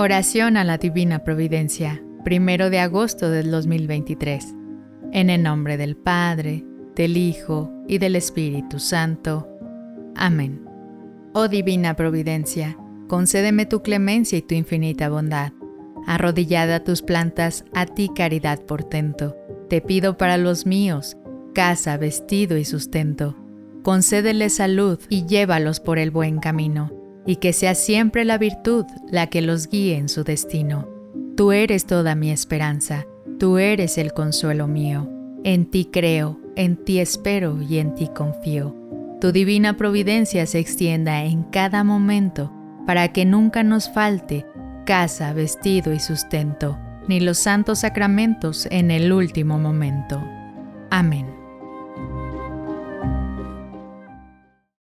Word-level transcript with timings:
Oración 0.00 0.56
a 0.56 0.64
la 0.64 0.78
Divina 0.78 1.24
Providencia, 1.24 2.02
primero 2.24 2.70
de 2.70 2.78
agosto 2.78 3.28
del 3.28 3.50
2023. 3.50 4.54
En 5.12 5.28
el 5.28 5.42
nombre 5.42 5.76
del 5.76 5.94
Padre, 5.94 6.64
del 6.96 7.18
Hijo 7.18 7.70
y 7.86 7.98
del 7.98 8.16
Espíritu 8.16 8.78
Santo. 8.78 9.46
Amén. 10.16 10.64
Oh 11.34 11.48
Divina 11.48 11.96
Providencia, 11.96 12.78
concédeme 13.08 13.66
tu 13.66 13.82
clemencia 13.82 14.38
y 14.38 14.40
tu 14.40 14.54
infinita 14.54 15.10
bondad. 15.10 15.52
Arrodillada 16.06 16.76
a 16.76 16.84
tus 16.84 17.02
plantas, 17.02 17.66
a 17.74 17.84
ti 17.84 18.08
caridad 18.16 18.64
portento. 18.64 19.36
Te 19.68 19.82
pido 19.82 20.16
para 20.16 20.38
los 20.38 20.64
míos, 20.64 21.18
casa, 21.52 21.98
vestido 21.98 22.56
y 22.56 22.64
sustento. 22.64 23.36
Concédele 23.82 24.48
salud 24.48 24.98
y 25.10 25.26
llévalos 25.26 25.78
por 25.78 25.98
el 25.98 26.10
buen 26.10 26.38
camino 26.38 26.99
y 27.26 27.36
que 27.36 27.52
sea 27.52 27.74
siempre 27.74 28.24
la 28.24 28.38
virtud 28.38 28.84
la 29.10 29.28
que 29.28 29.42
los 29.42 29.68
guíe 29.68 29.96
en 29.96 30.08
su 30.08 30.24
destino. 30.24 30.88
Tú 31.36 31.52
eres 31.52 31.86
toda 31.86 32.14
mi 32.14 32.30
esperanza, 32.30 33.06
tú 33.38 33.58
eres 33.58 33.98
el 33.98 34.12
consuelo 34.12 34.66
mío. 34.66 35.08
En 35.44 35.70
ti 35.70 35.88
creo, 35.90 36.38
en 36.56 36.76
ti 36.76 36.98
espero 36.98 37.60
y 37.62 37.78
en 37.78 37.94
ti 37.94 38.08
confío. 38.14 38.76
Tu 39.20 39.32
divina 39.32 39.76
providencia 39.76 40.46
se 40.46 40.58
extienda 40.58 41.24
en 41.24 41.44
cada 41.44 41.84
momento 41.84 42.52
para 42.86 43.08
que 43.12 43.24
nunca 43.24 43.62
nos 43.62 43.90
falte 43.92 44.46
casa, 44.84 45.32
vestido 45.32 45.92
y 45.92 46.00
sustento, 46.00 46.78
ni 47.06 47.20
los 47.20 47.38
santos 47.38 47.80
sacramentos 47.80 48.66
en 48.70 48.90
el 48.90 49.12
último 49.12 49.58
momento. 49.58 50.22
Amén. 50.90 51.39